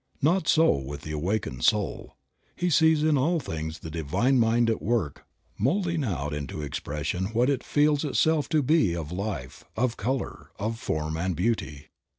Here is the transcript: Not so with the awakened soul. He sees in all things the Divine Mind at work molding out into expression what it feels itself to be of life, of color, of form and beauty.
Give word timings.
Not 0.19 0.47
so 0.47 0.71
with 0.77 1.01
the 1.01 1.11
awakened 1.11 1.63
soul. 1.63 2.15
He 2.55 2.71
sees 2.71 3.03
in 3.03 3.19
all 3.19 3.39
things 3.39 3.81
the 3.81 3.91
Divine 3.91 4.39
Mind 4.39 4.67
at 4.67 4.81
work 4.81 5.27
molding 5.59 6.03
out 6.03 6.33
into 6.33 6.63
expression 6.63 7.25
what 7.33 7.51
it 7.51 7.61
feels 7.63 8.03
itself 8.03 8.49
to 8.49 8.63
be 8.63 8.95
of 8.95 9.11
life, 9.11 9.63
of 9.77 9.97
color, 9.97 10.49
of 10.57 10.79
form 10.79 11.17
and 11.17 11.35
beauty. 11.35 11.89